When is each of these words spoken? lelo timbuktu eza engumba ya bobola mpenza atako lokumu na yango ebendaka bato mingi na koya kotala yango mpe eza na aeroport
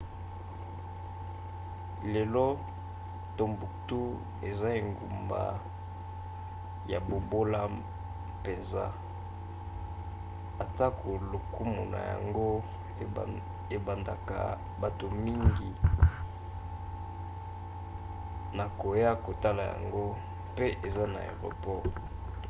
lelo 2.13 2.47
timbuktu 3.37 4.01
eza 4.49 4.69
engumba 4.81 5.41
ya 6.91 6.99
bobola 7.07 7.61
mpenza 8.37 8.83
atako 10.63 11.09
lokumu 11.31 11.81
na 11.93 11.99
yango 12.11 12.49
ebendaka 13.75 14.39
bato 14.81 15.05
mingi 15.23 15.69
na 18.57 18.65
koya 18.79 19.11
kotala 19.25 19.61
yango 19.73 20.03
mpe 20.51 20.65
eza 20.87 21.03
na 21.13 21.17
aeroport 21.23 21.85